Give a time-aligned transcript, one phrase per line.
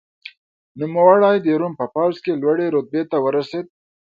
[0.79, 3.65] نوموړی د روم په پوځ کې لوړې رتبې ته ورسېد.